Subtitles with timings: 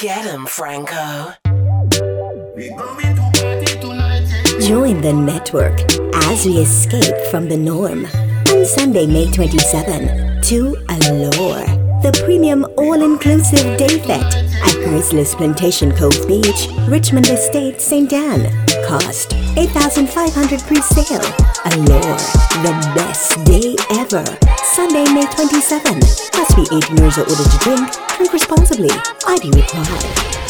[0.00, 1.34] Get him, Franco.
[4.66, 5.78] Join the network
[6.24, 11.66] as we escape from the norm on Sunday, May 27 to Allure,
[12.02, 18.10] the premium all-inclusive day fete at Grizzly's Plantation Cove Beach, Richmond Estate, St.
[18.12, 18.48] Ann.
[18.86, 21.20] Cost 8500 pre-sale.
[21.66, 22.16] Allure,
[22.64, 24.24] the best day ever.
[24.64, 26.00] Sunday, May 27.
[26.00, 27.92] Must be 18 years or older to drink.
[28.16, 28.90] Drink responsibly.
[29.26, 30.49] ID required.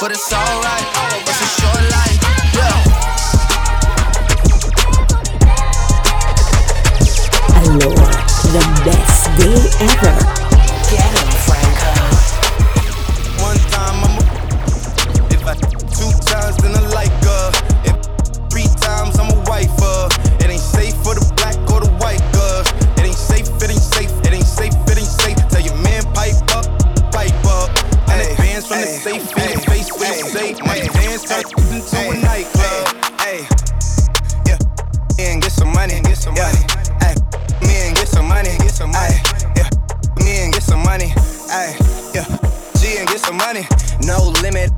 [0.00, 0.86] but it's alright.
[1.22, 2.18] It's a short life,
[2.54, 2.78] yeah.
[7.62, 8.10] Allure,
[8.50, 9.54] the best day
[9.86, 10.14] ever.
[10.90, 11.92] Get him, Franco.
[13.42, 14.22] One time I'm a
[15.32, 17.46] if I two times then I like her.
[17.84, 17.96] If
[18.50, 20.08] three times I'm a wife her.
[20.40, 22.66] It ain't safe for the black or the white girls.
[22.98, 25.38] It ain't safe, it ain't safe, it ain't safe, it ain't safe.
[25.48, 26.66] Tell your man pipe up,
[27.12, 27.70] pipe up.
[28.10, 29.73] And advance from the safe in
[30.58, 31.44] your face for your safe.
[31.56, 33.20] My dance turns into a nightclub.
[33.20, 33.46] Hey,
[34.46, 34.58] yeah,
[35.18, 36.60] and get some money, get some money.
[37.00, 37.14] Ay,
[37.62, 39.16] me and get some money, get some money.
[39.56, 39.68] Yeah,
[40.24, 41.12] me and get some money.
[41.50, 41.76] Ay,
[42.14, 42.26] yeah,
[42.78, 43.66] G and get some money.
[44.02, 44.70] No limit.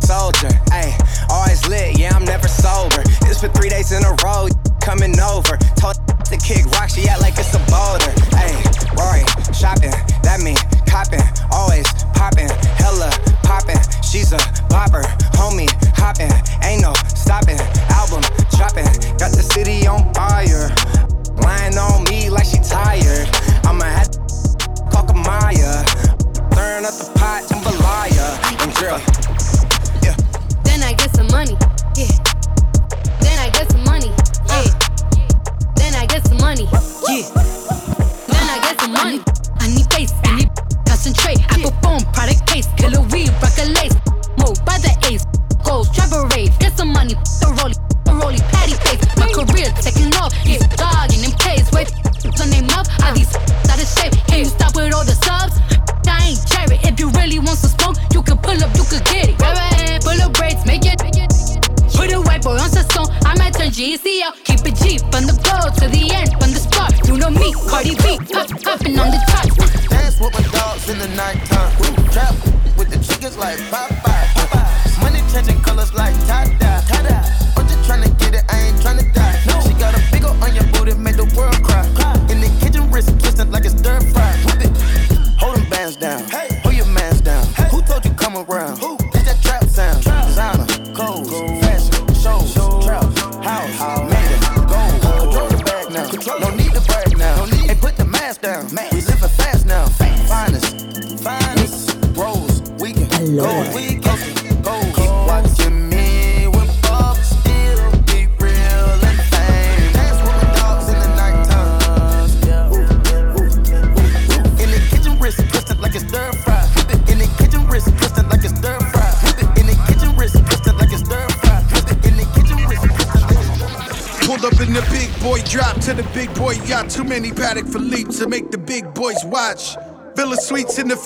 [0.00, 0.94] Soldier, ayy,
[1.30, 3.02] always lit, yeah, I'm never sober.
[3.26, 4.46] It's for three days in a row,
[4.80, 5.56] coming over.
[5.74, 5.96] Told
[6.30, 8.10] to kick rock, she act like it's a boulder.
[8.34, 8.58] Ayy,
[8.98, 9.22] Rory,
[9.54, 12.48] shopping, that mean copping, always popping,
[12.80, 13.10] hella
[13.42, 13.78] popping.
[14.02, 15.02] She's a popper,
[15.38, 16.32] homie, hopping,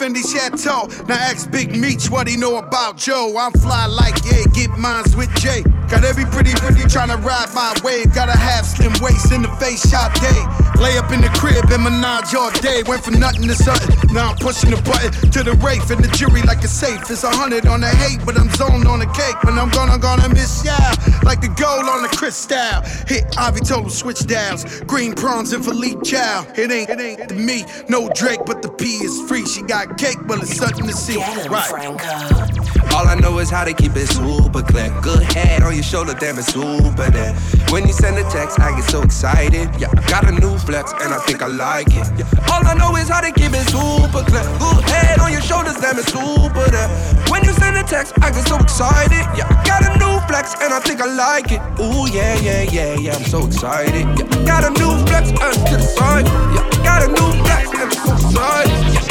[0.00, 0.88] Fendi Chateau.
[1.08, 3.36] Now ask Big Meech what he know about Joe.
[3.38, 5.62] I'm fly like, yeah, get mines with Jay.
[5.90, 8.14] Got every pretty pretty tryna ride my wave.
[8.14, 10.40] Got a half slim waist in the face shot day.
[10.80, 12.82] Lay up in the crib and menage all day.
[12.86, 13.90] Went from nothing to something.
[14.14, 17.10] Now I'm pushing the button to the rafe and the jury like a safe.
[17.10, 19.34] It's a hundred on the hate, but I'm zoned on the cake.
[19.42, 20.78] But I'm gonna gonna miss ya
[21.24, 22.82] like the gold on the crystal.
[23.08, 24.64] Hit Ivy told him switch dials.
[24.82, 26.46] Green prawns and Philippe Chow.
[26.56, 29.44] It ain't it ain't the me, no Drake, but the P is free.
[29.44, 31.16] She got cake, but it's something to see.
[31.16, 31.66] Get him, Right.
[31.66, 32.59] Franco.
[32.94, 34.90] All I know is how to keep it super clear.
[35.00, 37.34] Good head on your shoulder, damn it's super there.
[37.70, 39.70] When you send a text, I get so excited.
[39.78, 42.06] Yeah, I got a new flex and I think I like it.
[42.18, 42.52] Yeah.
[42.52, 44.44] All I know is how to keep it super clear.
[44.58, 46.88] Good head on your shoulders, damn it's super there.
[47.30, 49.24] When you send a text, I get so excited.
[49.38, 51.60] Yeah, I got a new flex and I think I like it.
[51.80, 54.04] Ooh yeah, yeah, yeah, yeah, I'm so excited.
[54.18, 56.26] Yeah, got a new flex and to the side.
[56.26, 58.94] Yeah, got a new flex and I'm so excited.
[58.94, 59.09] Yeah,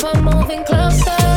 [0.00, 1.27] got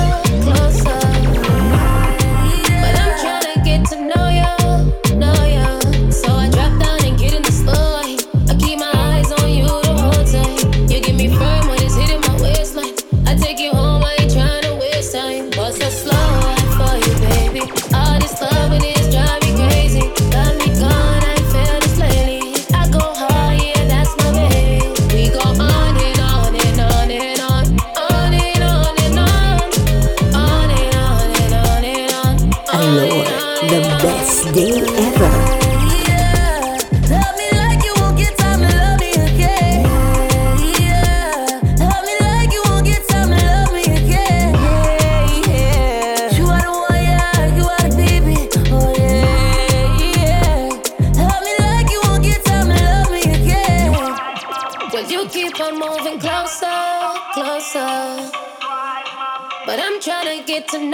[60.74, 60.92] a new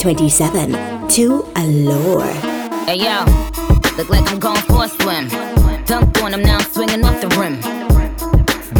[0.07, 2.23] 27 to Allure.
[2.87, 3.25] Hey yo,
[3.97, 5.27] look like I'm going for a swim.
[5.83, 7.59] Dunked on him, now I'm swinging off the rim.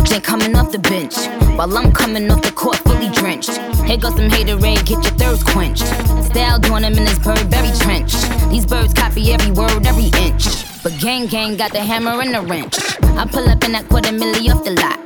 [0.05, 1.17] Jay coming off the bench.
[1.57, 3.57] While I'm coming off the court fully drenched.
[3.83, 5.85] Here goes some haterade, get your thirst quenched.
[6.23, 8.13] Style doing them in this Burberry trench.
[8.49, 10.45] These birds copy every word, every inch.
[10.81, 12.77] But gang gang got the hammer and the wrench.
[13.19, 14.97] I pull up in that quarter milli off the lot.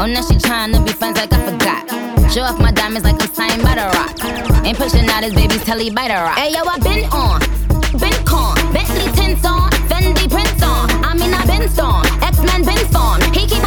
[0.00, 2.17] Oh, now she trying to be friends like I forgot.
[2.38, 4.64] Show off my diamonds like I'm signed by the rock.
[4.64, 6.38] Ain't pushing out his baby's telly by the rock.
[6.38, 7.40] Hey yo, I been on,
[7.98, 10.86] been con, Bentley tints on, Fendi prints on.
[11.02, 13.26] I mean I been storm, X Men been formed.
[13.34, 13.57] He keep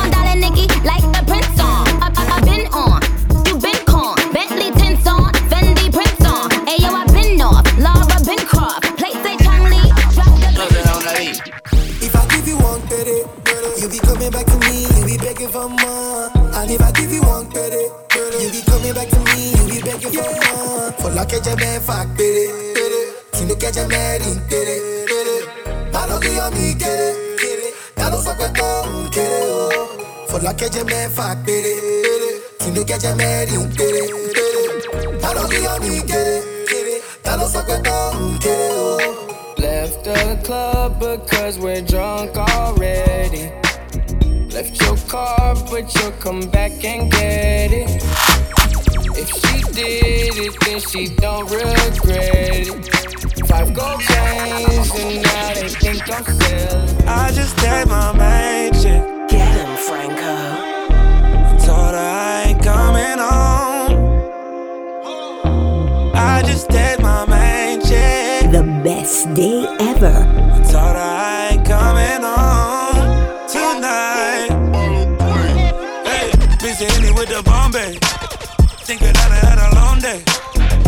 [24.50, 25.92] pere, pere.
[25.94, 27.74] Malo que yo mi quiere, quiere.
[27.96, 30.28] Ya lo saco todo, quiere, oh.
[30.28, 31.74] For like a man, fuck, pere,
[32.04, 32.42] pere.
[32.60, 35.22] Si no catch a man, in pere, pere.
[35.22, 37.02] Malo que yo mi quiere, quiere.
[37.24, 39.56] Ya lo saco todo, quiere, oh.
[39.58, 43.52] Left the club because we're drunk already.
[44.52, 48.21] Left your car, but you'll come back and get it.
[49.14, 53.48] If she did it, then she don't regret it.
[53.48, 57.08] Five gold chains, and now they think I'm selling.
[57.08, 59.04] I just had my main chick.
[59.30, 60.36] Get him, Franco.
[61.66, 63.94] Told her I ain't coming home.
[66.16, 68.52] I just had my main chick.
[68.52, 70.14] The best day ever.
[70.72, 74.52] Told her I ain't coming home tonight.
[76.06, 78.00] Hey, busy with the Bombay.
[78.92, 80.20] Thinking that I had a long day.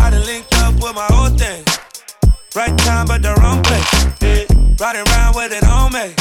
[0.04, 1.64] I done linked up with my whole thing.
[2.54, 3.88] Right time, but the wrong place.
[4.20, 4.44] Yeah.
[4.76, 6.12] Riding around with it on me.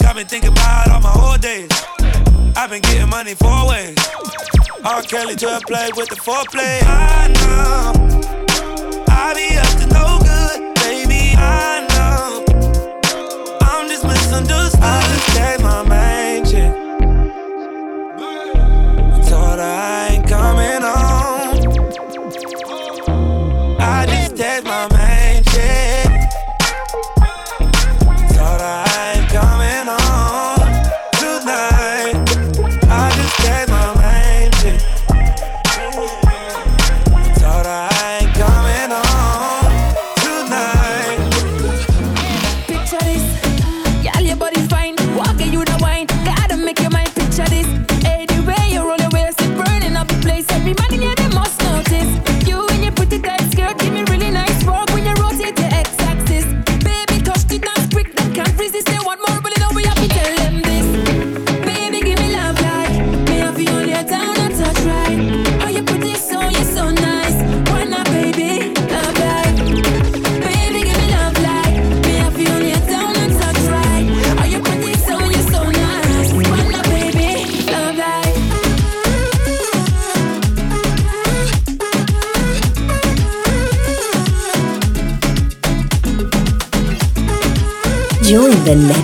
[0.00, 1.68] Got me thinking about all my old days.
[2.56, 3.98] I've been getting money four ways.
[4.82, 5.02] R.
[5.02, 6.80] Kelly to play with the foreplay.
[6.88, 7.92] I know.
[9.12, 11.36] I be up to no good, baby.
[11.36, 12.37] I know.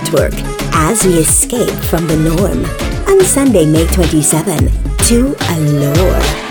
[0.05, 0.33] Network
[0.73, 2.65] as we escape from the norm
[3.07, 4.69] on Sunday, May 27
[5.05, 6.44] to Allure.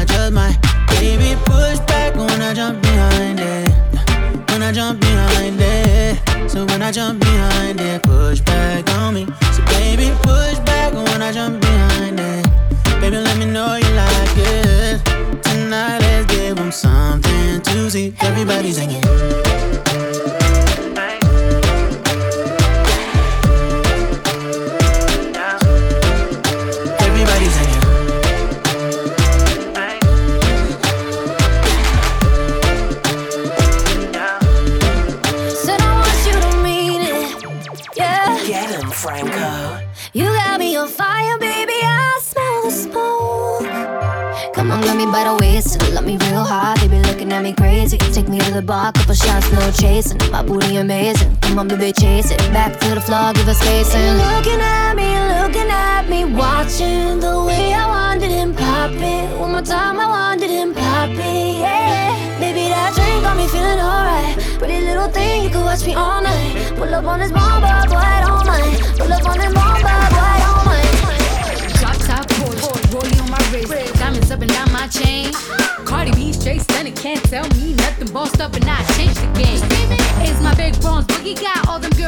[0.00, 0.39] Bumper, girl,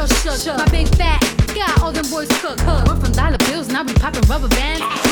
[0.07, 0.57] them girls shook.
[0.57, 1.21] My big fat
[1.55, 2.65] got all them boys cooked.
[2.65, 5.02] Went from dollar bills, now we popping rubber bands.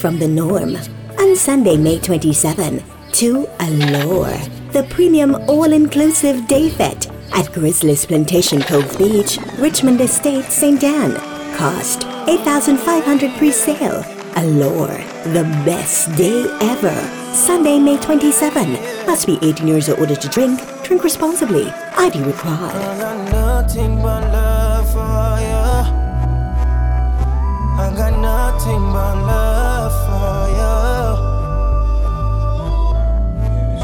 [0.00, 0.76] From the norm
[1.18, 2.82] on Sunday, May 27
[3.12, 4.32] to Allure,
[4.72, 10.82] the premium all-inclusive day fete at Grizzly's Plantation Cove Beach, Richmond Estate, St.
[10.82, 11.14] Ann.
[11.54, 14.02] Cost 8500 pre-sale.
[14.36, 14.96] Allure,
[15.34, 16.94] the best day ever.
[17.34, 18.72] Sunday, May 27.
[19.06, 20.60] Must be 18 years or older to drink.
[20.82, 21.68] Drink responsibly.
[21.98, 22.72] ID required.
[30.60, 31.18] Love.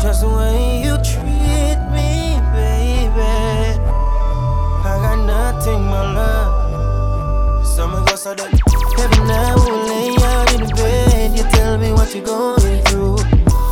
[0.02, 3.34] Just the way you treat me, baby.
[4.84, 7.66] I got nothing but love.
[7.66, 8.48] Summer goes so that
[8.98, 11.36] every night we'll lay out in the bed.
[11.36, 13.18] You tell me what you're going through.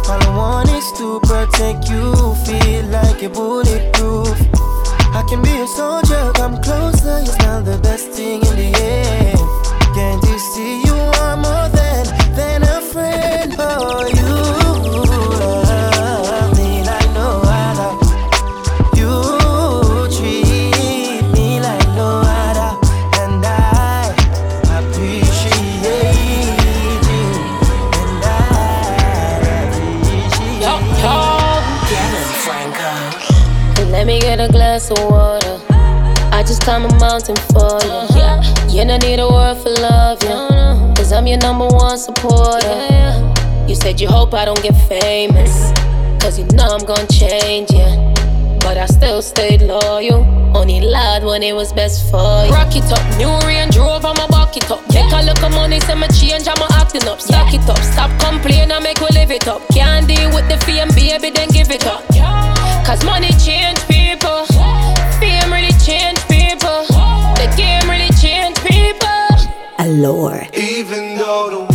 [0.07, 4.37] All I want is to protect you, feel like you're bulletproof.
[5.14, 7.20] I can be a soldier, come closer.
[7.20, 9.35] You smell the best thing in the air.
[9.94, 11.63] Can't you see you are more
[35.09, 35.61] water.
[36.33, 38.18] I just climb a mountain for you.
[38.18, 38.42] Yeah.
[38.68, 40.92] You don't need a word for love, yeah.
[40.96, 43.33] Cause I'm your number one supporter.
[43.68, 45.72] You said you hope I don't get famous.
[46.20, 48.12] Cause you know I'm gonna change, yeah.
[48.61, 50.24] But I still stayed loyal.
[50.57, 52.52] Only lied when it was best for you.
[52.52, 54.85] Rock it up, new Range Rover, I'ma back it up.
[54.88, 57.20] Take a look at money, say me change, I'm acting up.
[57.20, 59.62] Stack it up, stop complaining, I make we live it up.
[59.68, 62.02] Can't deal with the fame, baby, then give it up.
[62.87, 64.04] Cause money change people.
[65.24, 66.84] Fame really change people.
[67.40, 69.30] The game really change people.
[69.78, 70.46] Allure.
[70.52, 71.73] Even though the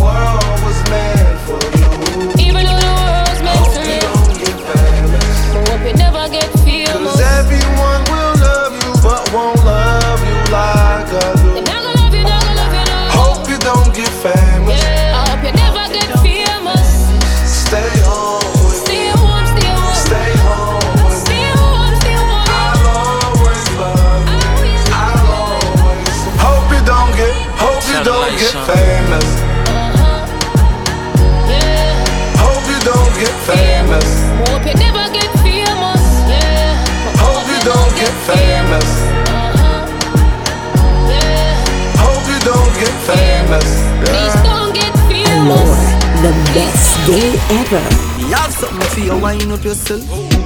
[47.49, 47.81] ever.
[48.17, 50.01] Me have something for you, wind up yourself.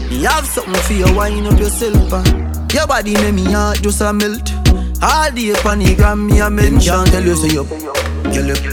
[0.09, 2.13] Me have something for you, wind up yourself.
[2.13, 2.23] Uh.
[2.73, 4.51] Your body make me heart just a melt.
[5.01, 7.05] All day upon the gram, me a mention.
[7.05, 8.63] Tell you say up, girl up,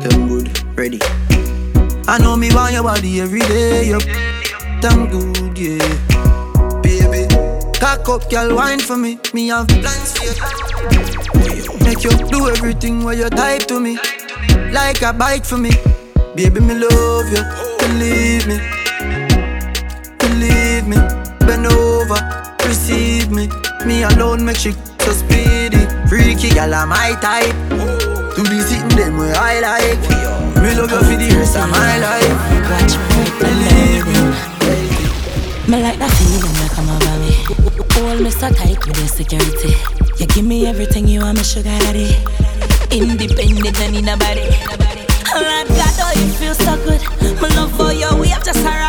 [0.00, 0.98] them good, ready.
[2.08, 4.02] I know me want your body every day, up,
[4.80, 6.80] them good, yeah.
[6.82, 7.28] Baby,
[7.78, 9.18] cock up, girl, wine for me.
[9.34, 11.84] Me have plans for you.
[11.84, 13.98] Make you do everything where you type to me,
[14.72, 15.70] like a bike for me.
[16.34, 17.57] Baby, me love you.
[17.78, 18.58] Believe me,
[20.18, 20.96] believe me.
[21.46, 22.20] Bend over,
[22.66, 23.48] receive me.
[23.86, 25.86] Me alone make she so speedy.
[26.08, 27.54] Freaky gal, I'm my type.
[28.34, 30.00] To be sitting them where I like.
[30.62, 32.38] Me love you for the rest of my life.
[33.14, 34.48] Me, believe me.
[35.70, 37.32] Me like that feeling you come over me.
[37.94, 39.74] Hold me so tight with your security.
[40.18, 42.16] You give me everything you want, me sugar daddy.
[42.90, 44.87] Independent and in a body
[46.20, 47.02] it feels so good.
[47.40, 48.87] My love for you, we have just arrived.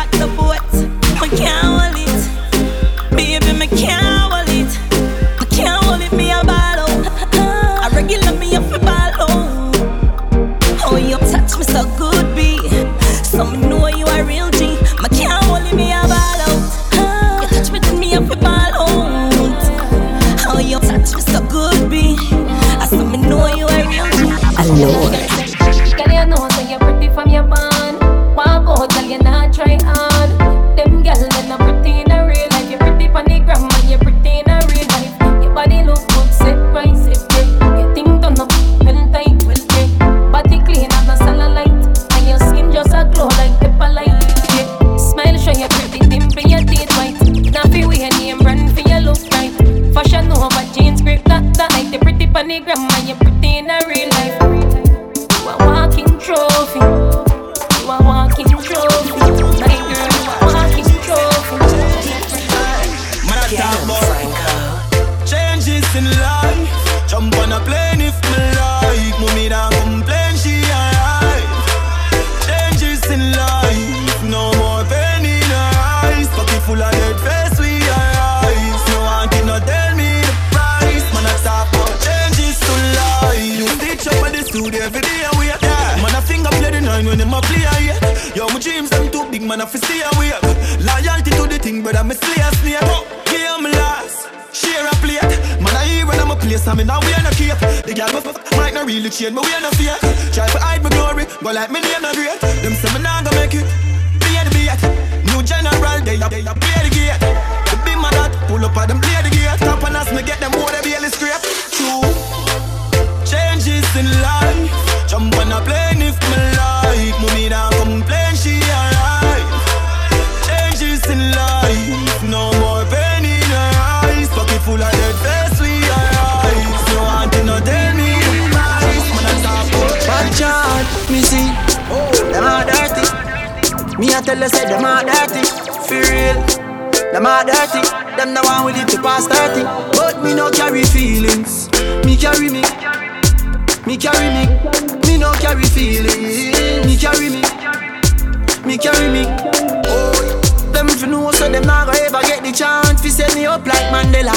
[153.90, 154.34] Mandela.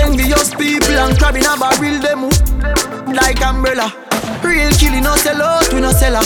[0.00, 2.28] Envious people and crabbing a barrel them
[3.14, 3.92] like umbrella.
[4.42, 6.22] Real killing no sell out, we no seller.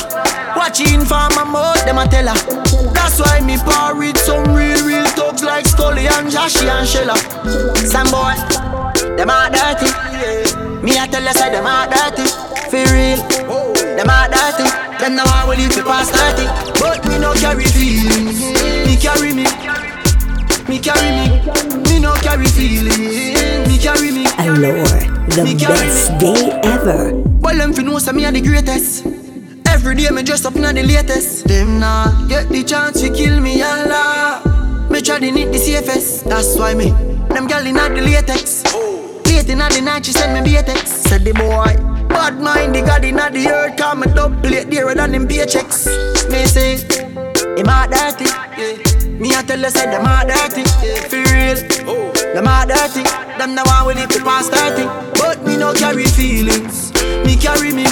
[0.56, 2.36] Watching for my mouth, them a tell her.
[2.92, 7.16] That's why me par with some real, real thugs like Scully and Joshy and Shella.
[7.86, 8.36] Some boy,
[9.16, 9.88] them a dirty.
[10.82, 12.28] Me a tell you, say them a dirty.
[12.68, 13.20] For real,
[13.96, 14.68] them a dirty.
[15.00, 16.46] Then now I will leave the past 30.
[16.80, 18.40] But me no carry feelings,
[18.86, 19.46] me carry me.
[20.72, 21.28] Me carry me,
[21.84, 23.36] me no carry feeling.
[23.68, 24.24] Me carry me.
[24.38, 24.82] Allure,
[25.28, 26.18] the me best me.
[26.18, 27.12] day ever.
[27.44, 29.04] Well, them fi know say me a the greatest.
[29.68, 31.46] Every day me dress up na the latest.
[31.46, 34.88] Them nah get the chance to kill me Allah.
[34.90, 36.24] Me try to need the safest.
[36.24, 36.88] That's why me.
[37.28, 38.64] Them gyal inna the latex.
[39.28, 41.04] Late inna the night she send me be a text.
[41.04, 41.76] Said the boy.
[42.08, 45.86] Bad mind, the god inna the earth Call me double plate dearer than them paychecks
[46.30, 46.76] Me say,
[47.56, 48.91] him a dirty yeah.
[49.20, 50.64] Me a tell you, say them a dirty.
[51.08, 52.12] For real.
[52.34, 53.02] Them a dirty.
[53.38, 54.84] Them the one with it to pass 30.
[55.18, 56.92] But me no carry feelings.
[57.24, 57.84] Me carry me.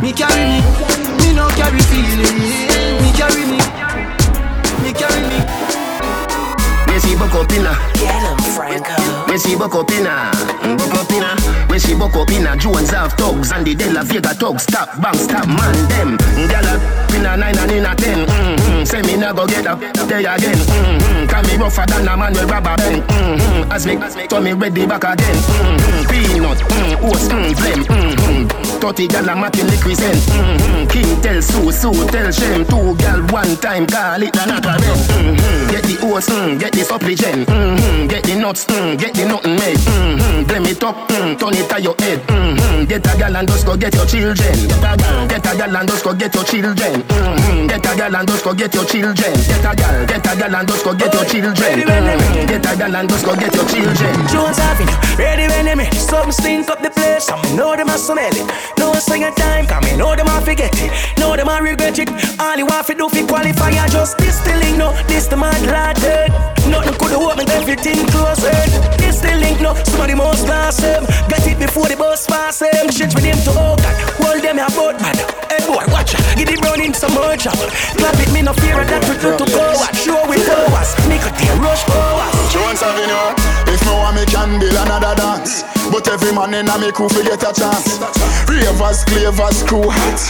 [0.00, 0.60] Me carry me.
[1.18, 3.02] Me no carry feelings.
[3.02, 3.58] Me carry me.
[4.82, 5.65] Me carry me.
[7.06, 8.92] She buck up inna Get him, Franco.
[9.30, 10.32] When she buck up inna
[10.76, 11.36] Buck up inna
[11.70, 15.00] When she buck up inna Jones have thugs And the De La Vega thugs Stop,
[15.00, 16.18] bang, stop, man, them
[16.50, 18.84] Gyal up inna nine and inna ten mm-hmm.
[18.84, 21.26] Say me nah go get up there again mm-hmm.
[21.28, 23.70] Cause me rougher than a man with rubber band mm-hmm.
[23.70, 26.10] As me, so me ready back again mm-hmm.
[26.10, 28.65] Peanut, mm, oats, mm, blem mm-hmm.
[28.76, 30.86] 30 gyal a matin represent mm-hmm.
[30.88, 34.74] King tell Sue, Sue tell Shem Two gyal one time call it a not a
[34.78, 35.70] mm-hmm.
[35.70, 37.48] Get the oats, mm, get the supplicant.
[37.48, 38.06] Mm-hmm.
[38.06, 39.76] Get the nuts, mm, get the nothing made.
[39.76, 40.44] Mm-hmm.
[40.46, 42.20] Blame it up, mm, turn it to your head.
[42.26, 42.84] Mm-hmm.
[42.86, 44.56] Get a gal and just go get your children.
[45.26, 46.94] Get a gal, gal and just go get your children.
[47.02, 47.66] Mm-hmm.
[47.66, 49.34] Get a gal and just go get your children.
[49.34, 51.74] Get a gal, get a gal and just go get your children.
[51.82, 52.46] Mm-hmm.
[52.46, 54.12] Get a gal and just go get your children.
[54.30, 57.98] Jones having ready when they me Something stink up the place Come know them a
[57.98, 58.46] smell it
[58.78, 61.18] No second time Come me know them a forget it.
[61.18, 62.08] Know them a regret it.
[62.40, 65.36] All you want to do fi qualify I just this the link no This the
[65.36, 65.96] mad lad
[66.68, 68.50] Nothing could open everything closer
[68.98, 72.90] This the link no Somebody must glass them Get it before the bus pass them
[72.90, 76.20] Shit with them to oh God Hold them a boat man Hey boy watch ya
[76.36, 77.56] Give the brown in some more job
[77.96, 80.92] Clap it me no fear of that we do to go Watch show with powers
[81.08, 83.36] Make a tear rush powers Jones Avenue.
[83.68, 85.62] If no one me can build another dance.
[85.90, 87.98] But every man in a me crew fi get a chance.
[88.48, 90.20] Ravers, clavers, crew hot.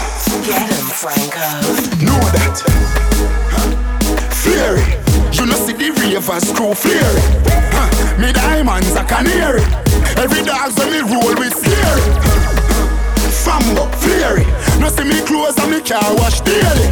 [0.43, 1.47] Get him, Franco.
[2.03, 2.57] Know that.
[4.43, 4.83] Fury.
[5.33, 7.23] You know see the ravers crew fury.
[7.71, 8.19] Huh.
[8.19, 9.63] Me diamonds a canary.
[10.17, 12.56] Every dog when me roll with scary.
[13.47, 14.43] Fambo, fury.
[14.83, 16.91] No see me clothes and me car wash daily.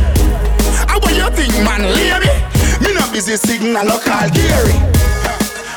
[0.87, 2.31] How what you think, man, lady?
[2.79, 2.95] Me.
[2.95, 4.79] Not busy signal or call Gary.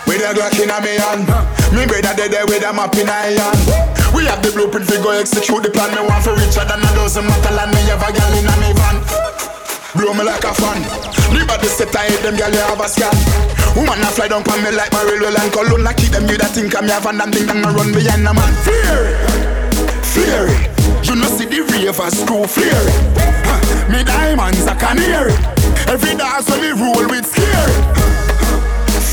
[0.06, 1.26] With a Glock in a me hand.
[1.74, 3.58] Me brother dead there with a map in a hand.
[4.14, 5.98] We have the blueprint fi go execute the plan.
[5.98, 8.56] Me want for richer than a dozen metal and me have a gal in a
[8.62, 9.02] me van.
[9.98, 10.80] Blow me like a fan.
[11.34, 13.18] The body set I hate them you have a scan.
[13.74, 15.50] Woman a fly down pon me like my railway line.
[15.50, 18.30] Cologne I keep them you that think I'm have and them think I'm run behind
[18.30, 18.54] a man.
[18.62, 19.12] Fury,
[20.14, 20.56] fury
[21.04, 22.94] You know see the ravers screw fury
[23.44, 23.92] huh.
[23.92, 25.36] Me diamonds a canary
[25.88, 27.78] Every dance when me roll with scary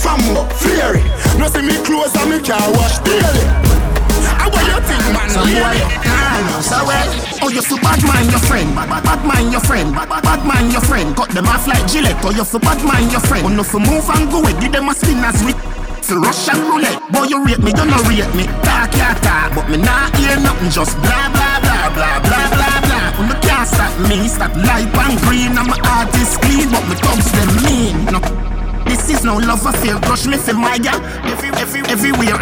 [0.02, 1.02] Fambo, fury
[1.38, 3.44] No see me clothes and me car wash daily
[4.38, 6.04] How what you think man So boy?
[6.34, 7.08] I know so well.
[7.46, 10.22] Oh, you fi bad mind your friend, bad, bad, bad mind your friend, bad, bad,
[10.24, 11.14] bad mind your friend.
[11.14, 12.18] Cut them off like Gillette.
[12.24, 13.46] Oh, you fi bad mind your friend.
[13.46, 14.58] Oh, no fi move and go it.
[14.60, 15.54] Give them a spin as we.
[16.04, 17.00] Fi Russian roulette.
[17.12, 18.44] Boy, you rate me, you no rate me.
[18.60, 20.68] Talk ya talk, but me not hear nothing.
[20.68, 23.18] Just blah blah blah blah blah blah blah.
[23.18, 25.56] When the can't stop me, stop light and green.
[25.56, 28.04] I'm a artist clean, but me thugs them mean.
[28.12, 28.53] No.
[28.84, 32.38] This is no love affair, crush me for my girl every, every, everywhere.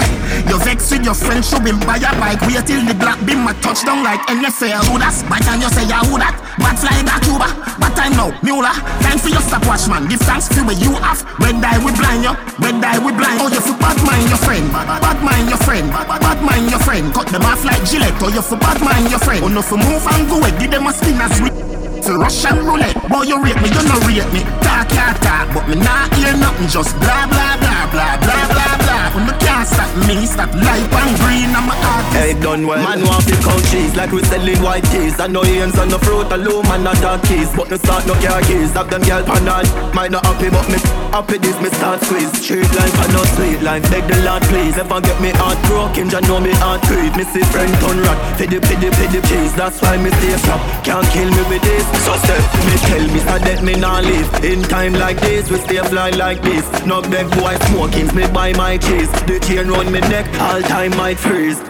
[0.49, 2.41] You vex with your friend, show him buy a bike.
[2.43, 4.85] Wait till the black beam a touchdown like NFL.
[4.91, 5.15] Who that?
[5.31, 6.35] By time you say yeah, who that?
[6.59, 7.49] Bad fly back Cuba.
[7.81, 8.73] Bad time now, Mula.
[9.01, 10.09] Time for your stopwatch, man.
[10.09, 11.23] Give thanks for what you have.
[11.41, 13.41] Red die we blind you, red die we blind.
[13.41, 17.13] Oh, you for bad mind your friend, bad, mind your friend, bad mind your friend.
[17.15, 18.19] Cut them off like Gillette.
[18.21, 19.45] Oh, you for bad mind your friend.
[19.45, 20.53] Oh, no for move and go away.
[20.59, 21.72] Give them a spin as we.
[22.03, 25.69] For Russian roulette, boy you rate me, you no rate me Talk ya talk, but
[25.69, 29.69] me not hear nothing Just blah blah blah blah blah blah blah When the can't
[29.69, 32.77] stop me, stop life and green I'm a artist Hey, done well.
[32.77, 35.19] Man want to count cheese like we selling white keys.
[35.19, 37.49] And no hands on the fruit alone, man not dark keys.
[37.57, 38.73] But no start no car keys.
[38.77, 39.65] Have them girl pan on.
[39.95, 40.77] Might not happy, but me
[41.09, 42.31] happy this me start squeeze.
[42.37, 43.83] Street life and no sweet life.
[43.91, 44.77] Beg the Lord please.
[44.77, 47.17] I get me heart broken, just know me heart creep.
[47.17, 48.19] Me see friend turn rat.
[48.37, 49.55] Piddy piddy piddy cheese.
[49.57, 50.61] That's why me stay sharp.
[50.85, 51.92] Can't kill me with this.
[52.05, 54.45] So step me tell me so that me not live.
[54.45, 56.65] In time like this, we stay fly like this.
[56.87, 59.11] Knock them boy smoking, me buy my cheese.
[59.27, 61.61] The chain round me neck, all time might freeze.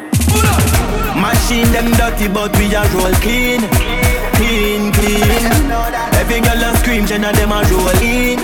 [1.16, 3.60] Machine them dirty, but we are roll clean,
[4.38, 5.52] clean, clean.
[6.18, 8.38] Every girl a scream, Jenna them a roll in.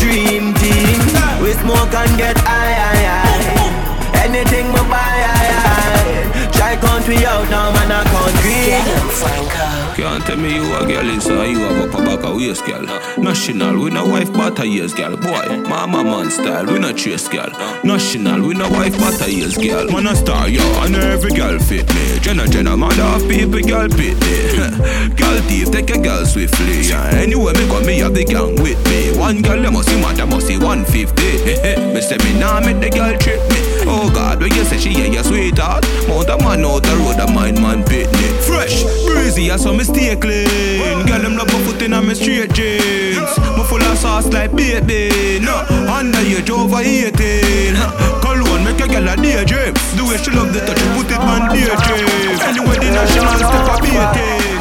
[0.00, 1.00] Dream team,
[1.40, 4.24] we smoke and get high, high, high.
[4.24, 6.50] Anything we buy, high, high.
[6.52, 6.73] Try
[7.08, 9.64] we out now, man, I can't Get him, Franco.
[9.94, 12.82] Can't tell me you a girl uh, you have a back a waist, girl.
[13.16, 15.16] National, we no wife but a years, girl.
[15.16, 17.50] Boy, mama man style, we no trace, girl.
[17.84, 19.86] National, we no wife but a years, girl.
[19.90, 22.18] Man a star, yo, and every girl fit me.
[22.20, 25.14] Jenna, Jenna, mother of people, girl pit me.
[25.16, 26.80] girl thief, take a girl swiftly.
[26.82, 27.10] Yeah.
[27.14, 29.16] Anyway, me got me have the gang with me.
[29.16, 31.22] One girl, they must see man, they must see 150.
[31.94, 33.74] me say me nah make the girl trip me.
[33.86, 35.84] Oh God, when you say she yeah, your sweetheart.
[36.08, 38.02] Mount a man out the road, a mind man me.
[38.42, 41.06] Fresh, breezy, I saw me stay clean.
[41.06, 43.30] Girl, them love my foot in on me straight jeans.
[43.54, 45.38] Me full of sauce like baby.
[45.38, 45.54] No,
[45.86, 47.78] under age over 18.
[48.22, 49.74] Cologne make a girl a daydream.
[49.94, 52.42] The way she love the touch, she put it on daydream.
[52.42, 54.54] Anyway, the national step a beating.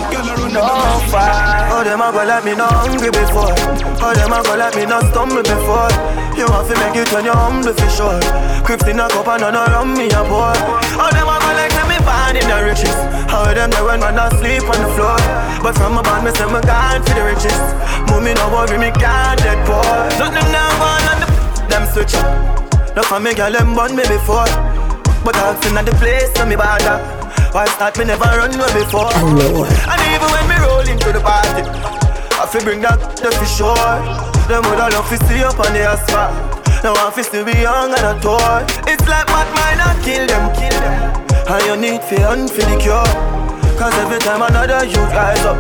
[0.54, 1.74] I no oh, fight.
[1.74, 3.58] Oh, them a go like me not hungry before.
[4.06, 5.90] Oh, them a go like me not stumble before.
[6.38, 8.22] You want to make it when you're humble for sure.
[8.62, 10.54] Crips in a cup and none around me a pour.
[10.54, 11.83] Oh, them a go like
[12.24, 12.96] born in the riches.
[13.28, 15.18] How them there when man not sleep on the floor.
[15.60, 17.64] But from my band, me say me gone for the riches.
[18.08, 19.84] Mommy no worry, me can't dead poor.
[20.20, 21.28] Nothing now gone on the
[21.68, 22.96] them switch up.
[22.96, 24.48] No for me girl them born me before.
[25.24, 27.00] But I've seen at the place so me bother.
[27.52, 29.12] Why start me never run away before.
[29.14, 29.68] Oh, Allure.
[29.92, 31.64] And even when me roll into the party,
[32.40, 34.00] I feel bring that the for sure.
[34.48, 36.64] Them would love to see up on the asphalt.
[36.84, 38.66] Now I feel still be young and a toy.
[38.92, 41.23] It's like what mine I kill them, kill them.
[41.46, 43.04] And you need for and for the cure.
[43.76, 45.58] Cause every time another you rise up,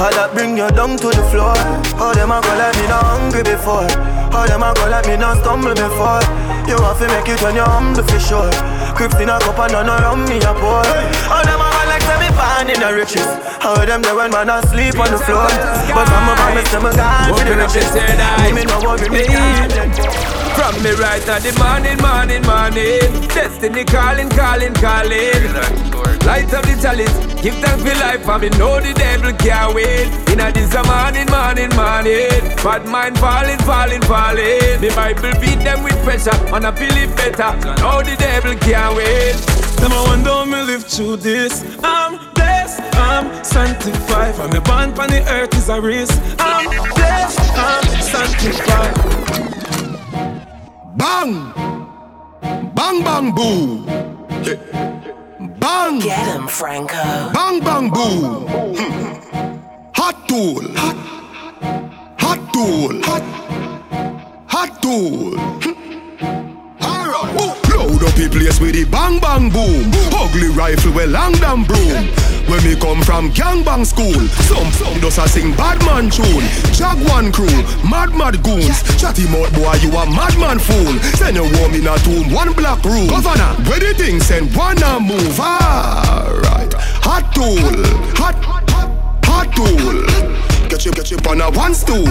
[0.00, 1.54] I that bring you down to the floor.
[2.00, 3.86] Oh, them a go like me not hungry before.
[4.32, 6.24] Oh, them a go like me not stumble before.
[6.66, 8.50] You have to make it when you're humble for sure.
[8.96, 10.82] Crips in a cup and none around me a pour.
[10.82, 13.28] Oh, them a go like say me born in the riches.
[13.60, 15.46] How them there when man asleep on the floor.
[15.94, 17.92] But from my mama say me gone to the riches.
[18.56, 20.39] Me no worry, me.
[20.60, 23.28] From me right at the morning, morning, morning.
[23.32, 25.40] Destiny calling, calling, calling.
[26.28, 30.12] Light up the chalice, give thanks for life, and me know the devil can't win.
[30.28, 32.44] In a this a morning, morning, morning.
[32.60, 34.76] Bad mind falling, falling, falling.
[34.84, 37.56] The Bible beat them with pressure, and I it better.
[37.80, 39.32] Now the devil can't win.
[39.80, 41.64] Them I wonder me live through this.
[41.82, 44.34] I'm blessed, I'm sanctified.
[44.34, 46.20] From the bond on the earth is a risk.
[46.38, 49.20] I'm blessed, I'm sanctified.
[50.96, 51.52] Bang!
[52.74, 53.84] Bang bang boo!
[55.60, 56.00] Bang!
[56.00, 57.30] Get him, Franco.
[57.32, 58.46] Bang bang boo!
[58.74, 59.92] Hmm.
[59.94, 60.64] Hot tool!
[60.74, 60.96] Hot,
[62.18, 63.00] hot tool!
[63.04, 63.22] Hot,
[64.48, 65.60] hot tool!
[67.80, 69.88] Load up the place with the bang bang boom.
[70.12, 72.12] Ugly rifle with long damn broom.
[72.44, 76.44] When me come from gangbang school, some some does a sing bad man tune.
[76.76, 77.48] Jaguan crew,
[77.88, 78.84] mad mad goons.
[79.00, 80.92] Chatty mouth boy, you a madman fool.
[81.16, 83.08] Send a woman in a tomb, one black room.
[83.08, 85.40] Governor, where the thing send one a move.
[85.40, 87.64] Alright, hot tool,
[88.12, 88.36] hot
[89.24, 90.04] hot tool.
[90.68, 92.04] Get you, get you on a one stool.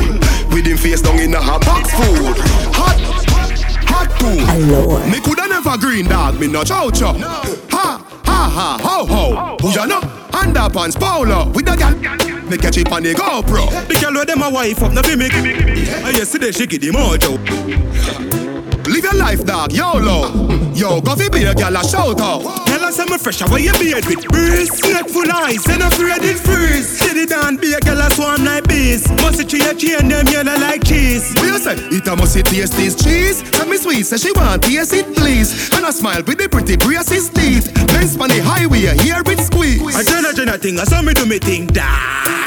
[0.49, 2.33] With him face down in a hot box food.
[2.73, 2.97] Hot,
[3.99, 4.39] hot tool.
[4.49, 5.05] Allure.
[5.11, 7.13] Me coulda never green dog, me no chow chow.
[7.13, 7.27] No.
[7.27, 9.57] Ha, ha, ha, ho, ho.
[9.61, 10.01] Who ya know?
[10.31, 11.95] Underpants Polo with the gal.
[12.49, 13.87] Me catch it on the GoPro.
[13.87, 15.33] The girl with them a wife up, no gimmick.
[15.33, 18.38] And ah, yesterday she give the mojo.
[18.89, 20.49] Live your life, dog, YOLO.
[20.73, 22.41] Yo, go fi be a gal a shout out.
[22.65, 24.71] Tell us I'm fresh, how you beard with breeze.
[24.73, 26.87] Snake full eyes, and I'm afraid it freeze.
[26.87, 29.07] Sit it down, be a gal a swarm like bees.
[29.21, 31.33] Must it a chain them yellow like cheese.
[31.35, 31.75] What you say?
[31.75, 33.43] It a must taste this cheese.
[33.51, 35.69] Tell me sweet, say she want taste it please.
[35.71, 37.71] And I smile with the pretty braces teeth.
[37.93, 39.95] Benz on the highway, hear it squeeze.
[39.95, 42.38] I Jenna Jenna thing, I saw me do me thing, dog.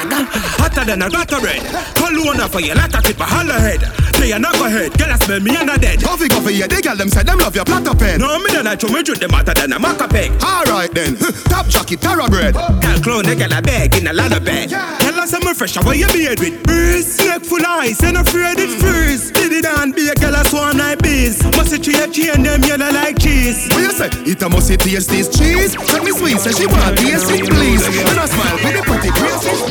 [0.60, 1.62] Hotter than a gutter red.
[1.94, 3.82] Cologne for you like a tip a holler head.
[4.22, 6.00] Are not go ahead, girl I smell me and a dead.
[6.00, 8.20] Coffee, coffee, yeah, they gal them say them love your platter pen.
[8.20, 10.30] No, me don't like to me drink them hotter than a maca peg.
[10.40, 11.16] Alright then,
[11.52, 12.54] top jockey, terror bread.
[12.54, 14.70] Girl clone, they get a bag in a lot of bed.
[14.70, 17.14] Tell I'm fresh, how you beard with breeze.
[17.14, 19.30] Snake full of ice, and afraid it freeze.
[19.30, 21.38] Did it and be a girl a swarm like bees.
[21.54, 23.70] Must it a chain them yellow like cheese.
[23.70, 24.10] What you say?
[24.26, 25.78] It a must taste this cheese.
[25.78, 27.86] Tell me sweet, say she want taste it please.
[27.86, 29.62] And I smile with the pretty braces.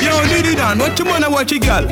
[0.00, 1.86] Yo, did it and what you wanna watch a girl?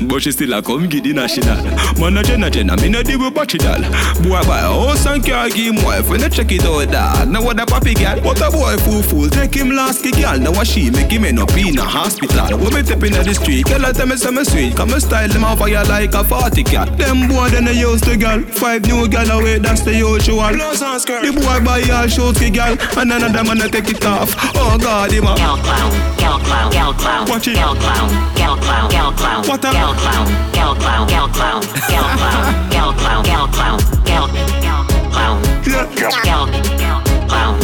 [0.08, 1.56] but she still a come get the national.
[2.00, 3.80] Man a jenna jenna, me no deal with watch it all.
[4.22, 7.28] Boy buy a house and car, give him wife when they check it out dog.
[7.28, 9.28] Now what a papi girl, what a boy fool fool.
[9.28, 12.58] Take him last kick girl, now what she make him end up in a hospital.
[12.58, 14.76] When me step in the street, girl I tell me some sweet.
[14.76, 16.96] Come and style them off fire like a party cat.
[16.96, 18.40] Them boy then they used to girl.
[18.42, 20.48] Five new girl away, that's the usual.
[20.48, 21.22] Clothes and skirt.
[21.22, 24.34] The boy buy all shoes ki girl, and another man a take it off.
[24.56, 27.54] Oh God, him a Gal clown, gal clown, gal clown, Watch it.
[27.54, 32.08] gal clown, gal clown, gal clown, what the gal clown, gal clown, gal clown, gal
[32.14, 36.46] clown, gal clown, gal clown, gal clown,
[36.80, 37.58] gal clown,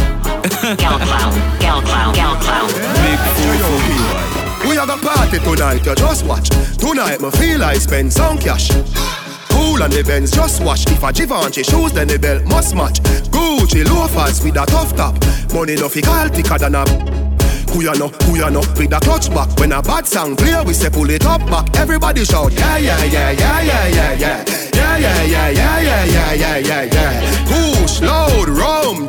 [0.76, 2.68] gal clown, gal clown, gal clown.
[4.68, 6.48] We are the party tonight, you just watch.
[6.78, 8.70] Tonight, my feel I spend some cash.
[9.48, 10.86] Cool on the Benz, just watch.
[10.90, 13.00] If I Givenchy shoes, then the belt must match.
[13.30, 15.14] Gucci loafers with a tough top.
[15.54, 16.84] Money no fi call thicker than a
[17.76, 20.62] who ya know, who ya know With a clutch back When a bad song play
[20.64, 24.44] We say pull it up back Everybody shout Yeah, yeah, yeah, yeah, yeah, yeah, yeah
[24.74, 29.06] Yeah, yeah, yeah, yeah, yeah, yeah, yeah, yeah, yeah Push, load, rum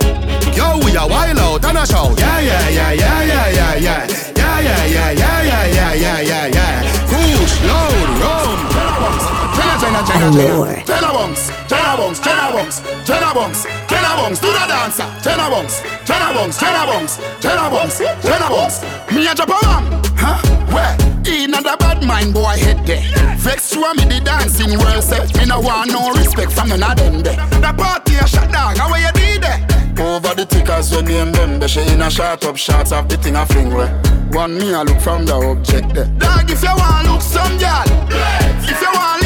[0.54, 4.08] Yo, we a wild out and a shout Yeah, yeah, yeah, yeah, yeah, yeah, yeah
[4.36, 9.37] Yeah, yeah, yeah, yeah, yeah, yeah, yeah, yeah, yeah Push, load, rum
[9.80, 14.48] Jenna, Jenna, Jenna, oh, Jenna bunks, Jenna bunks, Jenna bunks, Jenna bunks, Jenna bunks, do
[14.48, 15.06] the dancer.
[15.22, 18.82] Jenna bunks, Jenna bunks, Jenna bunks, Jenna bunks, Jenna bunks.
[19.14, 20.42] Me a drop a man, huh?
[20.74, 20.98] Where?
[21.30, 23.04] In a bad mind boy head there.
[23.38, 25.22] Vex to me the dancing world say.
[25.38, 27.36] Me no want no respect from none of them there.
[27.62, 29.62] The party a shut down, how you did there?
[30.00, 33.18] Over the tickers when name them, they she in a shot up shots of the
[33.18, 33.94] thing a fling where.
[34.32, 36.06] One me a look from the object there.
[36.18, 37.84] Dog, if you want look some girl,
[38.66, 39.17] if you want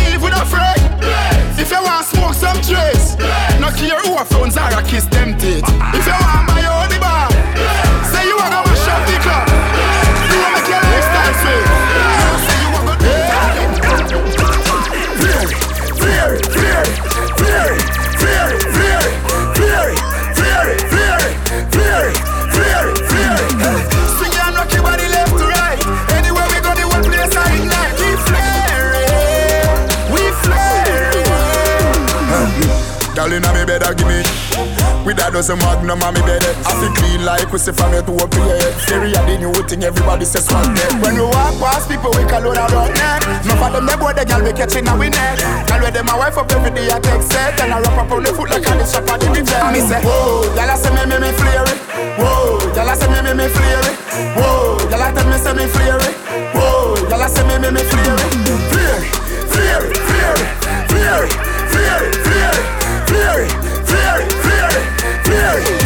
[0.42, 0.82] afraid.
[1.00, 1.60] Blaze.
[1.60, 3.60] If you want smoke some trace, Blaze.
[3.62, 5.64] no care who a phones are, I kiss them date.
[5.64, 5.92] Uh-uh.
[5.98, 7.31] If you want my only bar.
[35.12, 36.40] With a dozen magnum on me bed.
[36.64, 39.84] I feel clean like we see from here to up here of the new thing
[39.84, 43.60] everybody says swag there When we walk past people we call out around neck No
[43.60, 45.36] for them they boy the girl we catching a we neck
[45.68, 47.60] Girl with them my wife up every day I take set.
[47.60, 49.44] And I wrap up on the foot like a this shop at the big
[49.76, 51.68] Me say whoa, y'all say me me me flare
[52.16, 53.84] Whoa, y'all say me me me flare
[54.40, 56.00] Whoa, y'all tell me say me flare
[56.56, 58.32] Whoa, y'all say me me me flare it
[59.52, 61.36] Flare it, flare it,
[62.24, 62.81] flare
[63.12, 63.52] flare it,
[63.90, 65.82] flare it, flare it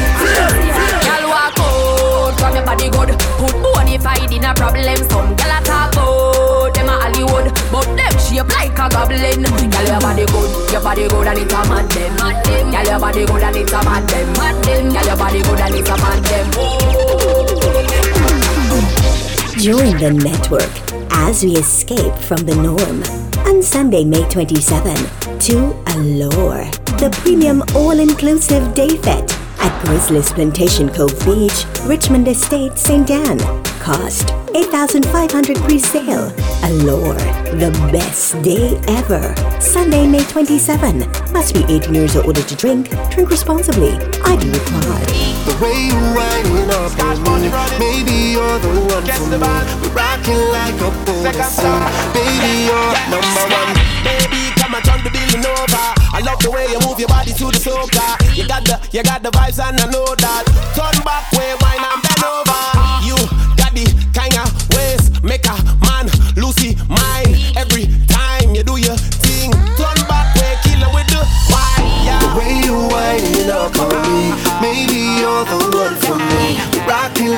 [1.06, 3.10] Girl walk out from your body good.
[3.42, 4.98] Put bonafide in a problem.
[5.10, 9.42] Some girl a talk about Them a Hollywood But them shape like a goblin.
[9.42, 12.14] Girl your body good Your body good and it's a man them.
[12.72, 14.28] Girl your body good and it's a man them.
[14.94, 16.48] Girl your body good and it's a man them.
[19.58, 20.70] Join the network
[21.12, 24.96] as we escape from the norm on Sunday, May 27
[25.40, 26.66] to Allure,
[26.98, 33.10] the premium all-inclusive day fete at Grizzly's Plantation Cove Beach, Richmond Estate, St.
[33.10, 33.40] Ann.
[33.80, 36.32] Cost 8500 pre-sale.
[36.64, 37.20] Allure,
[37.60, 39.36] the best day ever.
[39.60, 41.00] Sunday, May 27.
[41.36, 42.88] Must be 18 years or older to drink.
[43.12, 44.00] Drink responsibly.
[44.24, 45.12] ID required.
[45.44, 46.96] The way you winding up
[47.28, 47.52] on me,
[47.84, 49.44] maybe you're the one for me.
[49.84, 51.68] We're rocking like a policy.
[52.16, 53.76] Baby, you're number one.
[54.08, 55.84] Baby, come and turn the building over.
[56.16, 58.16] I love the way you move your body to the soca.
[58.32, 60.48] You got the, you got the vibes and I know that.
[60.72, 62.56] Turn back, way wine and bend over.
[63.04, 63.20] You
[63.60, 63.84] got the
[64.16, 64.25] kind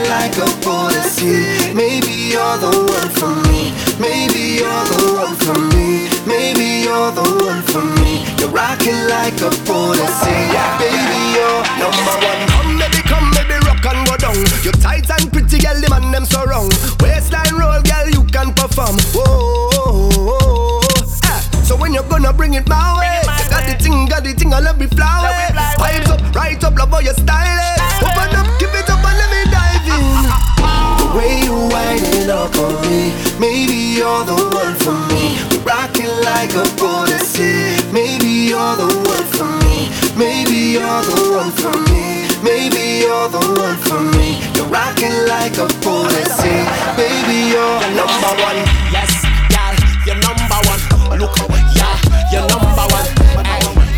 [0.10, 1.74] like a policy.
[1.74, 3.76] Maybe you're the one for me.
[4.00, 6.08] Maybe you're the one for me.
[6.26, 8.24] Maybe you're the one for me.
[8.40, 10.38] You're rocking like a policy.
[10.80, 12.42] Baby, you're number one.
[12.56, 14.40] Come baby, come baby, rock and go down.
[14.64, 16.72] You're tight and pretty, girl, the man them so wrong.
[17.04, 18.96] Waistline roll, girl, you can perform.
[19.12, 20.80] Whoa,
[21.26, 21.42] ah.
[21.64, 24.54] So when you're gonna bring it my way, you got the thing, got the thing,
[24.54, 25.32] I love me flower.
[25.80, 27.77] Vibes up, right up, love how you style
[33.68, 35.38] maybe you're the one for me.
[35.64, 37.76] Rocking like a policy.
[37.92, 39.90] Maybe you're the one for me.
[40.16, 42.28] Maybe you're the one for me.
[42.44, 44.40] Maybe you're the one for me.
[44.56, 46.56] You're rocking like a policy.
[46.96, 48.60] Baby, you're number one.
[48.92, 49.12] Yes,
[49.52, 51.20] girl, you're number one.
[51.20, 51.38] Look,
[51.76, 51.98] yeah,
[52.32, 53.08] you're number one.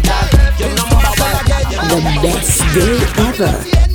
[0.08, 0.26] Girl,
[0.58, 1.46] you're number one.
[1.90, 2.98] The best day
[3.28, 3.89] ever.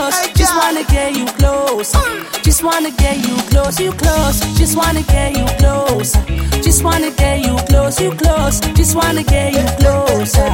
[0.00, 0.28] Close.
[0.34, 1.92] Just wanna get you close.
[2.42, 4.40] Just wanna get you close, you close.
[4.58, 6.12] Just wanna get you close.
[6.64, 8.60] Just wanna get you close, you close.
[8.78, 10.50] Just wanna get you closer.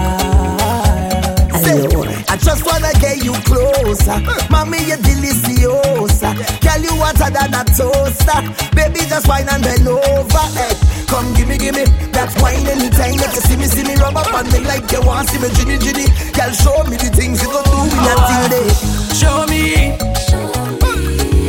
[2.28, 4.18] I just wanna get you closer.
[4.50, 6.30] Mommy, you're deliciosa.
[6.64, 8.40] Girl, you hotter than a toaster.
[8.74, 10.46] Baby, just wine and bend over.
[10.58, 10.74] Hey,
[11.06, 14.16] come give me, give me that wine anytime that you see me, see me rub
[14.16, 16.06] up on me like you want see me, Ginny, Ginny.
[16.32, 18.95] Girl, show me the things you gonna do in that thing day.
[19.14, 19.96] Show me,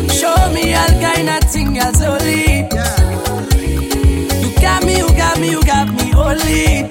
[0.10, 2.64] show me all kind of thing else only.
[4.42, 6.88] You got me, you got me, you got me only.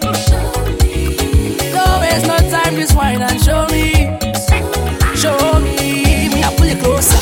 [1.73, 4.19] Don't waste no time, just wine and show me,
[5.17, 6.29] show me.
[6.29, 7.19] Me I pull you closer,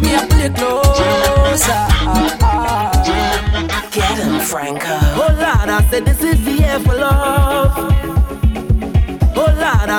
[0.00, 1.86] me I pull you closer.
[3.90, 4.98] Get him, Franco.
[5.20, 7.89] Oh Lord, I said this is the year for love.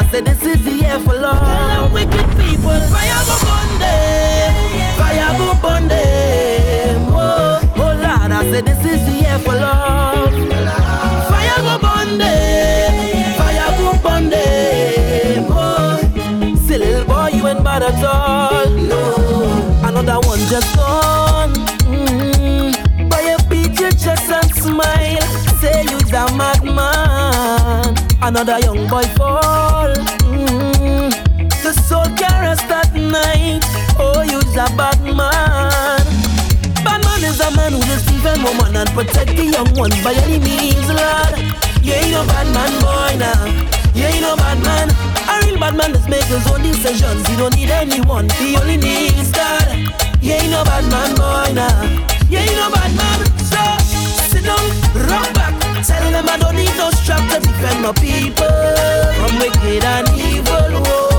[0.02, 1.38] I said this is the year for love.
[1.40, 7.02] Tell them wicked people, fire go burn them, fire go burn them.
[7.14, 10.34] Oh, oh Lord, I said this is the year for love.
[11.30, 12.92] Fire go burn them,
[13.38, 15.46] fire go burn them.
[15.52, 16.02] Oh,
[16.68, 18.70] little boy, you ain't bad at all.
[18.72, 19.02] No,
[19.88, 21.54] another one just gone.
[21.86, 22.74] Mm.
[23.08, 25.22] Boy, you beat your chest and smile.
[25.62, 27.96] Say you's a madman.
[28.24, 29.71] Another young boy fall.
[33.12, 33.64] Rest at night.
[34.00, 36.06] Oh, you's a bad man.
[36.84, 39.96] Bad man is a man who will deceive a woman and protect the young ones
[40.04, 41.38] by any means, Lord.
[41.84, 43.46] You ain't no bad man, boy, now.
[43.94, 44.90] You ain't no bad man.
[45.30, 47.28] A real bad man just make his own decisions.
[47.28, 48.30] He don't need anyone.
[48.40, 49.68] He only needs God.
[50.22, 51.84] You ain't no bad man, boy, now.
[52.30, 53.20] You ain't no bad man.
[53.52, 53.62] So
[54.30, 54.64] sit down,
[55.10, 55.54] rock back.
[55.84, 58.48] Tell them I don't need no strap to defend my people
[59.18, 60.82] from wicked and evil.
[60.86, 61.11] Whoa.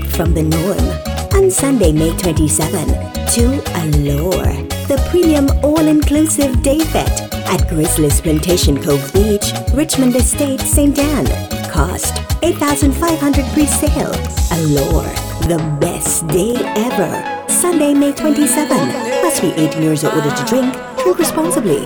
[0.00, 1.42] Escape from the norm.
[1.42, 2.86] On Sunday, May 27,
[3.32, 4.52] to Allure,
[4.88, 10.98] the premium all-inclusive day fete at Grizzly's Plantation Cove Beach, Richmond Estate, St.
[10.98, 11.26] Ann.
[11.70, 14.14] Cost 8500 pre-sale.
[14.52, 15.10] Allure,
[15.48, 17.48] the best day ever.
[17.48, 18.76] Sunday, May 27.
[19.22, 20.74] Must be 18 years or older to drink.
[21.02, 21.80] Drink responsibly.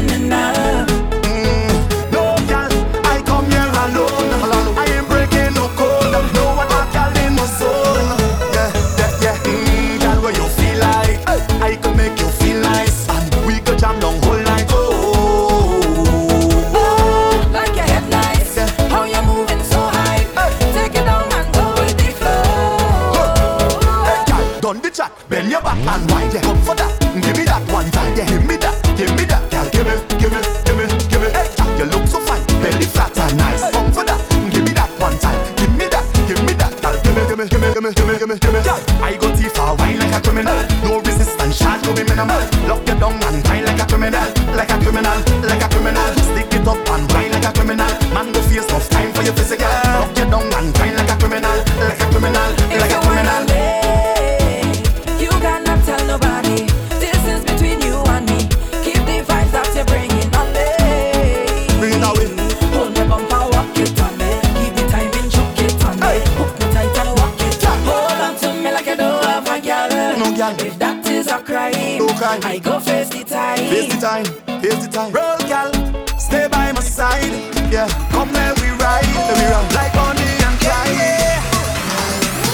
[70.22, 70.54] No girl.
[70.62, 72.38] If that is a crime, No crime.
[72.44, 73.58] I go face the time.
[73.58, 74.26] Face the time,
[74.62, 75.10] here's the time.
[75.10, 75.66] Roll, gal,
[76.14, 77.34] stay by my side.
[77.74, 81.42] Yeah, come let we ride, let we ride like Bonnie and Clyde.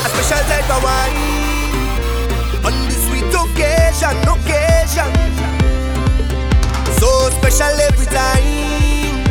[0.01, 1.21] A special type of wine
[2.65, 5.13] on this sweet occasion, occasion.
[6.97, 9.29] So special every time.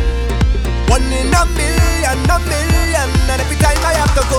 [0.86, 4.38] One in a million, a million, and every time I have to go.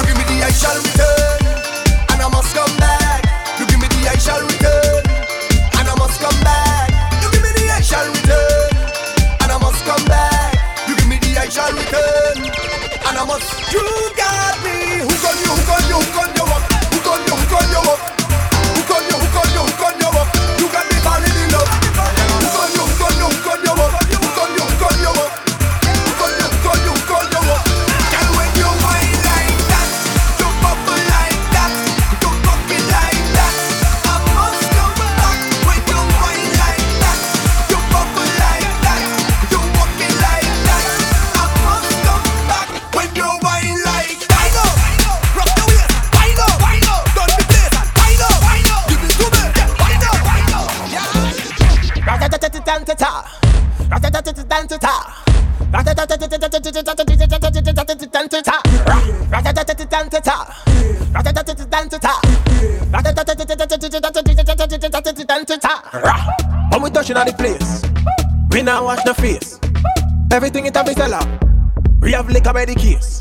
[0.00, 1.44] You give me the I shall return,
[2.08, 3.03] and I must come back.
[4.14, 5.02] I shall return
[5.74, 6.88] and I must come back.
[7.20, 8.70] You give me the I shall return,
[9.42, 10.54] and I must come back.
[10.86, 12.46] You give me the I shall return,
[13.10, 13.50] and I must.
[13.74, 13.82] You
[14.14, 15.02] got me.
[15.02, 16.46] Hook on you, hook on you, hook on you.
[16.94, 17.98] Hook on you, hook on you up.
[18.22, 18.23] Hook
[58.34, 58.58] tita,
[59.30, 60.36] rata tata tita tita,
[61.12, 62.12] rata tata tita tita,
[62.90, 65.72] rata tata tita tita tita tita tita tita.
[66.70, 67.82] When we touching on the place,
[68.50, 69.60] we now wash the face.
[70.32, 71.28] Everything it have is sell out.
[72.00, 73.18] We have liquor by the case.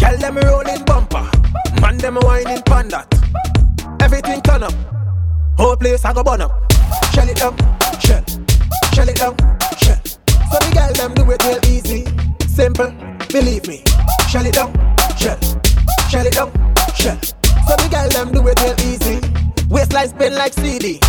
[0.00, 1.30] Girl them rolling bumper,
[1.80, 3.06] man them whining pandat.
[4.02, 4.74] Everything turn up,
[5.56, 6.72] whole place I go burn up.
[7.14, 7.56] Shell it down,
[8.00, 8.24] shell,
[8.92, 9.36] shell it down,
[9.78, 10.00] shell.
[10.50, 12.04] So the girl them do it real easy,
[12.48, 13.82] simple believe me.
[14.28, 14.72] Shell it down,
[15.16, 15.38] shell,
[16.10, 16.52] shell it down,
[16.94, 17.18] shell.
[17.68, 19.20] So the girl them do it real easy,
[19.68, 21.00] waistline spin like CD.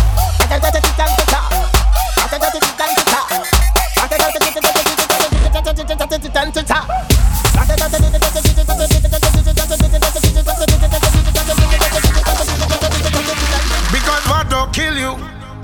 [13.92, 15.18] Because what don't kill you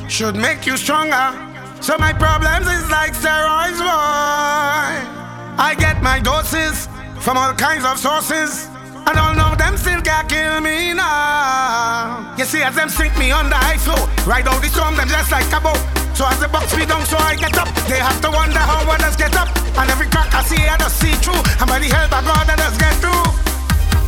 [0.09, 1.33] should make you stronger.
[1.81, 5.14] So my problems is like steroids, boy.
[5.59, 6.89] I get my doses
[7.21, 8.69] from all kinds of sources.
[9.07, 12.35] And all of them still can't kill me now.
[12.39, 15.09] You see, as them sink me on the ice floe, ride out the storm, them
[15.09, 15.79] just like a boat.
[16.17, 17.69] So as the box me down, so I get up.
[17.87, 19.49] They have to wonder how others get up.
[19.77, 21.43] And every crack I see, I just see through.
[21.61, 23.27] And by the help of God, I just get through.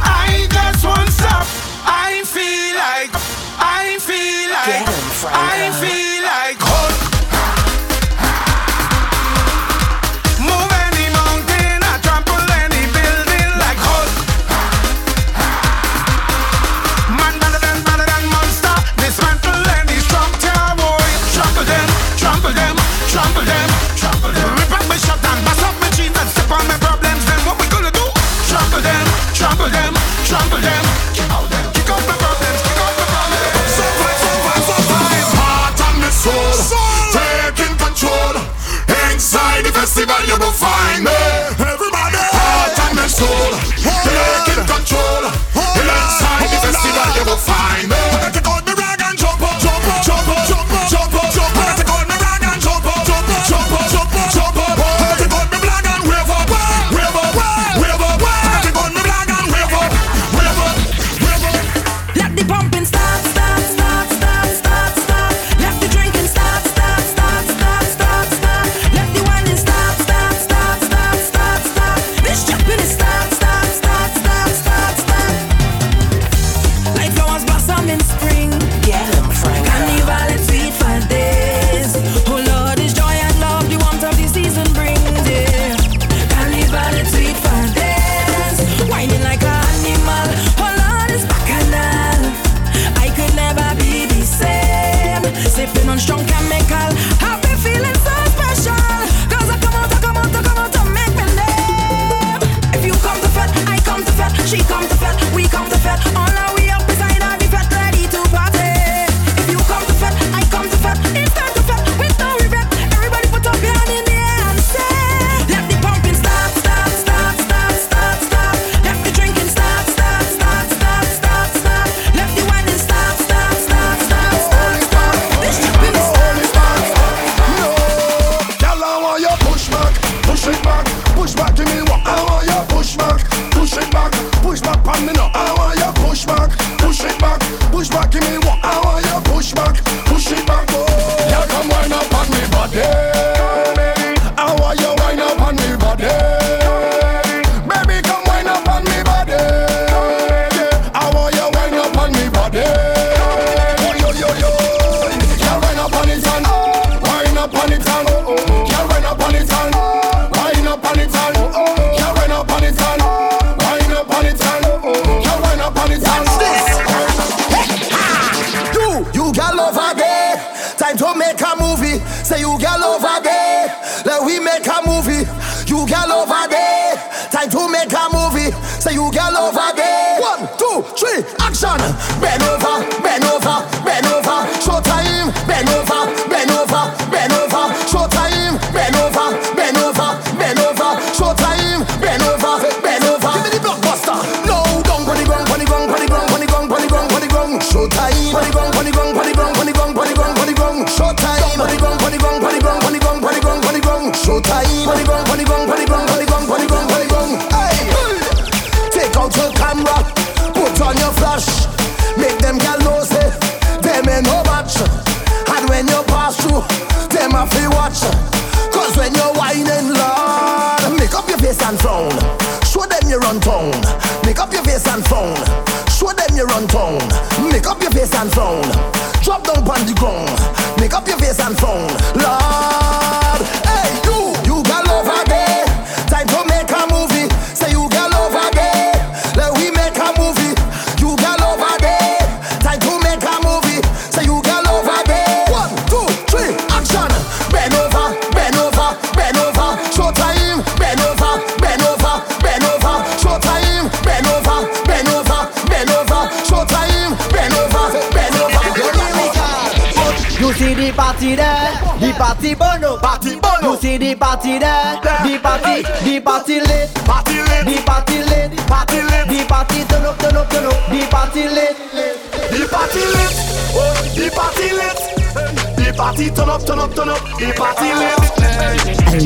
[0.01, 1.47] I just want stop.
[1.85, 3.11] I feel like,
[3.61, 4.87] I feel like,
[5.35, 7.06] I feel like
[29.47, 29.95] trample them,
[30.27, 30.85] trample them,
[31.15, 33.75] kick out them, kick out the problems, kick out the problems.
[35.39, 37.07] Heart and soul, soul.
[37.15, 38.35] taking control.
[39.13, 41.16] Inside the festival, you will find me.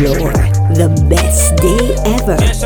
[0.00, 2.59] The best day ever.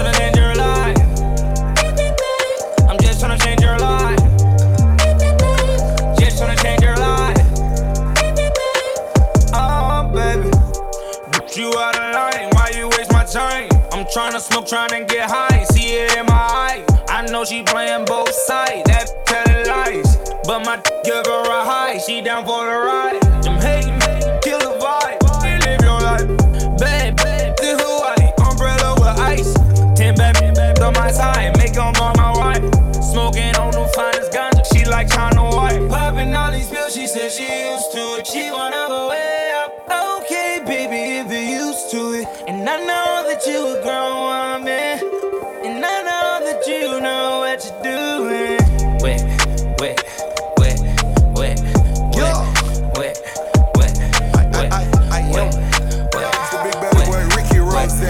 [42.64, 44.96] And I know that you a grown woman.
[45.66, 48.56] And I know that you know what you're doing.
[49.04, 49.20] Wait,
[49.80, 50.00] wait,
[50.56, 50.80] wait,
[51.36, 51.60] wait,
[52.16, 52.40] wet,
[52.96, 53.20] wait,
[53.76, 53.92] wait, wait,
[54.32, 55.52] I, I, I, wet,
[56.14, 56.32] wet.
[56.32, 58.00] It's the big baby boy Ricky Rose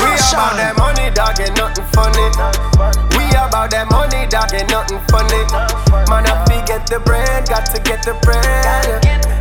[0.00, 3.05] we about that money, dog, ain't nothing funny
[3.66, 5.42] all that money, dog, ain't nothing funny.
[6.06, 8.38] Man, I fi get the bread, got to get the bread.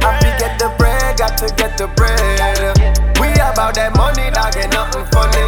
[0.02, 2.74] I fi get the bread, got to get the bread.
[3.22, 5.46] We about that money, dog, ain't nothing funny.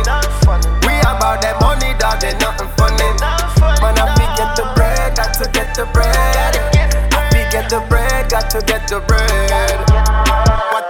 [0.86, 3.09] We about that money, dog, ain't nothing funny.
[3.82, 6.53] Man, I fi get the bread, got to get the bread.
[7.17, 9.82] I fi get the bread, got to get the bread.
[10.69, 10.86] What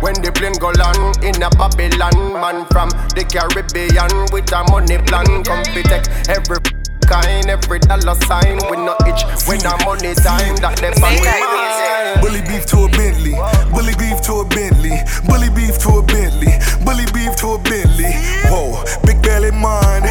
[0.00, 4.96] when the plane go land in a Babylon, man from the Caribbean with a money
[5.04, 6.77] plan, come to take every
[7.08, 7.48] kind.
[7.48, 9.24] Every dollar sign we not itch.
[9.48, 13.34] When I'm money time, that they fuck with Bully beef to a Bentley.
[13.72, 14.96] Bully beef to a Bentley.
[15.26, 16.52] Bully beef to a Bentley.
[16.84, 18.12] Bully beef to a Bentley.
[18.52, 20.04] Whoa, big belly mine.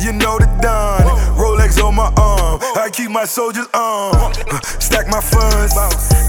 [0.00, 1.04] You know the Don.
[1.36, 2.60] Rolex on my arm.
[2.76, 4.32] I keep my soldiers on.
[4.80, 5.76] Stack my funds.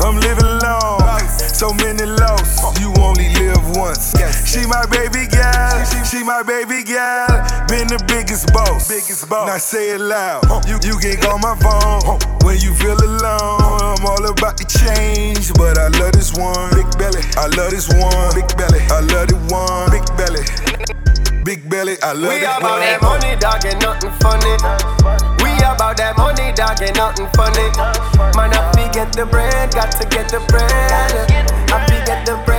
[0.03, 0.99] I'm living long.
[1.59, 4.15] So many lost, You only live once.
[4.49, 5.85] She my baby gal.
[6.05, 7.27] She my baby gal.
[7.67, 8.87] Been the biggest boss.
[8.87, 9.47] Biggest boss.
[9.47, 10.41] Now say it loud.
[10.67, 13.61] You, you can call my phone when you feel alone.
[13.61, 16.73] I'm all about the change, but I love this one.
[16.73, 17.21] Big belly.
[17.37, 18.33] I love this one.
[18.33, 18.81] Big belly.
[18.89, 19.93] I love the one.
[19.93, 20.41] Big belly.
[21.45, 21.95] Big belly.
[22.01, 22.81] I love We that about one.
[22.81, 24.53] that money, dog, ain't nothing funny.
[25.45, 27.69] We about that money, dog, ain't nothing funny.
[28.33, 30.65] Man, I fi get the bread, got to get the bread.
[31.69, 32.58] I get the bread,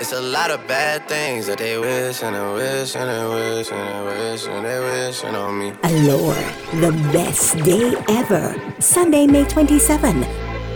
[0.00, 3.24] It's a lot of bad things that they wish and they wish and they
[3.56, 5.72] wish and they wish and they wishing on me.
[5.84, 6.34] Allure,
[6.80, 8.54] the best day ever.
[8.80, 10.20] Sunday, May 27.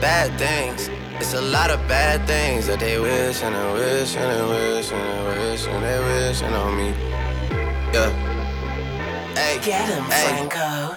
[0.00, 0.88] bad things.
[1.20, 4.44] It's a lot of bad things that they wish and they wish and they
[4.76, 5.98] wish and they wish and they
[6.28, 6.88] wishing on me.
[7.92, 8.10] Yeah.
[9.34, 10.04] Hey, Get him.
[10.04, 10.96] Franco.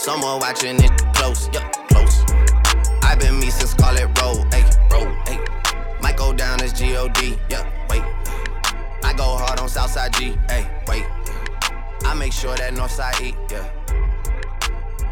[0.00, 2.24] Someone watching it close, yeah, close.
[3.02, 5.38] I've been me since Scarlet Road, hey, road, hey.
[6.00, 8.00] Might go down as G-O-D, yeah, wait.
[9.04, 11.04] I go hard on Southside G, hey, wait.
[12.06, 13.68] I make sure that Northside eat, yeah.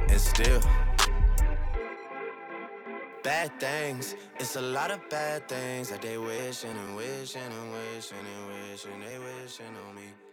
[0.09, 0.63] And still,
[3.23, 4.15] bad things.
[4.41, 9.01] It's a lot of bad things that they wishing and wishing and wishing and wishing
[9.01, 10.28] they wishing on me.